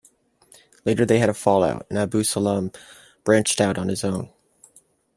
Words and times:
Later 0.83 1.05
they 1.05 1.19
had 1.19 1.29
a 1.29 1.33
fallout 1.35 1.85
and 1.91 1.99
Abu 1.99 2.23
Salem 2.23 2.71
branched 3.23 3.61
out 3.61 3.77
on 3.77 3.87
his 3.87 4.03
own. 4.03 4.33